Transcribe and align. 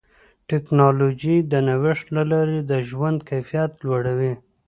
ټکنالوجي 0.49 1.35
د 1.51 1.53
نوښت 1.67 2.05
له 2.15 2.23
لارې 2.31 2.59
د 2.71 2.71
ژوند 2.89 3.19
کیفیت 3.29 3.71
لوړوي. 3.85 4.33